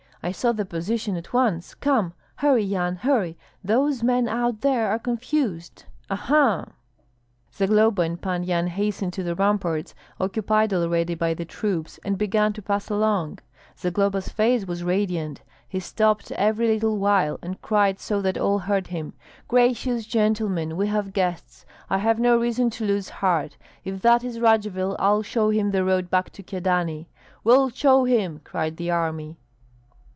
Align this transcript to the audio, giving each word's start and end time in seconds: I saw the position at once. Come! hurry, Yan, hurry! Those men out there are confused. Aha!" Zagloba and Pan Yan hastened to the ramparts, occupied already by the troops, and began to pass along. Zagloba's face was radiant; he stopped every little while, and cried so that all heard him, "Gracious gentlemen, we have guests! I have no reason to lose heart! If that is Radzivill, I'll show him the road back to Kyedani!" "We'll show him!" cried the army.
I 0.23 0.31
saw 0.31 0.51
the 0.51 0.65
position 0.65 1.17
at 1.17 1.33
once. 1.33 1.73
Come! 1.73 2.13
hurry, 2.35 2.63
Yan, 2.63 2.97
hurry! 2.97 3.39
Those 3.63 4.03
men 4.03 4.27
out 4.27 4.61
there 4.61 4.87
are 4.91 4.99
confused. 4.99 5.85
Aha!" 6.11 6.67
Zagloba 7.51 8.03
and 8.03 8.21
Pan 8.21 8.43
Yan 8.43 8.67
hastened 8.67 9.13
to 9.13 9.23
the 9.23 9.33
ramparts, 9.33 9.95
occupied 10.19 10.75
already 10.75 11.15
by 11.15 11.33
the 11.33 11.43
troops, 11.43 11.99
and 12.05 12.19
began 12.19 12.53
to 12.53 12.61
pass 12.61 12.91
along. 12.91 13.39
Zagloba's 13.79 14.29
face 14.29 14.63
was 14.67 14.83
radiant; 14.83 15.41
he 15.67 15.79
stopped 15.79 16.31
every 16.33 16.67
little 16.67 16.99
while, 16.99 17.39
and 17.41 17.59
cried 17.63 17.99
so 17.99 18.21
that 18.21 18.37
all 18.37 18.59
heard 18.59 18.85
him, 18.85 19.13
"Gracious 19.47 20.05
gentlemen, 20.05 20.77
we 20.77 20.85
have 20.85 21.13
guests! 21.13 21.65
I 21.89 21.97
have 21.97 22.19
no 22.19 22.37
reason 22.39 22.69
to 22.77 22.85
lose 22.85 23.09
heart! 23.09 23.57
If 23.83 24.03
that 24.03 24.23
is 24.23 24.39
Radzivill, 24.39 24.95
I'll 24.99 25.23
show 25.23 25.49
him 25.49 25.71
the 25.71 25.83
road 25.83 26.11
back 26.11 26.29
to 26.33 26.43
Kyedani!" 26.43 27.07
"We'll 27.43 27.71
show 27.71 28.03
him!" 28.03 28.41
cried 28.43 28.77
the 28.77 28.91
army. 28.91 29.39